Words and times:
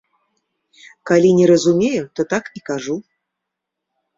Калі 1.09 1.29
не 1.39 1.45
разумею, 1.53 2.03
то 2.15 2.21
так 2.33 2.45
і 2.61 2.65
кажу. 2.71 2.95